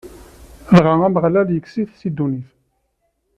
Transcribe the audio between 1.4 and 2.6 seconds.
ikkes-it si ddunit.